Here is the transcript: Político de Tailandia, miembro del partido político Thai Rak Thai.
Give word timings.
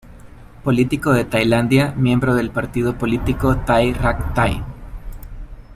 Político 0.63 1.11
de 1.13 1.25
Tailandia, 1.25 1.93
miembro 1.95 2.33
del 2.33 2.49
partido 2.49 2.97
político 2.97 3.57
Thai 3.57 3.93
Rak 3.93 4.33
Thai. 4.33 4.63